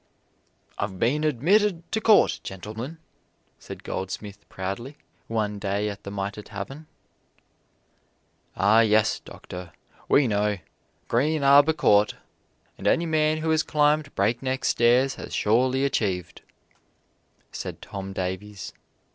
"I've 0.79 0.97
been 0.97 1.23
admitted 1.23 1.83
to 1.91 2.01
Court, 2.01 2.39
gentlemen!" 2.43 2.97
said 3.59 3.83
Goldsmith 3.83 4.49
proudly, 4.49 4.97
one 5.27 5.59
day 5.59 5.89
at 5.89 6.01
The 6.01 6.09
Mitre 6.09 6.41
Tavern. 6.41 6.87
"Ah, 8.55 8.79
yes, 8.79 9.19
Doctor, 9.19 9.73
we 10.09 10.25
know 10.27 10.57
Green 11.07 11.43
Arbor 11.43 11.73
Court! 11.73 12.15
and 12.79 12.87
any 12.87 13.05
man 13.05 13.37
who 13.37 13.51
has 13.51 13.61
climbed 13.61 14.15
Breakneck 14.15 14.65
Stairs 14.65 15.13
has 15.21 15.35
surely 15.35 15.85
achieved," 15.85 16.41
said 17.51 17.79
Tom 17.79 18.11
Davies. 18.11 18.73